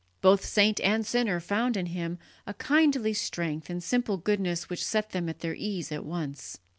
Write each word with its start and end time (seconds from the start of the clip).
Both 0.21 0.43
saint 0.43 0.79
and 0.79 1.05
sinner 1.05 1.39
found 1.39 1.77
in 1.77 1.85
him 1.85 2.17
a 2.47 2.55
kindly 2.55 3.13
strength 3.13 3.69
and 3.69 3.83
simple 3.83 4.17
goodness 4.17 4.67
which 4.67 4.83
set 4.83 5.11
them 5.11 5.29
at 5.29 5.41
their 5.41 5.53
ease 5.53 5.91
at 5.91 6.03
once. 6.03 6.57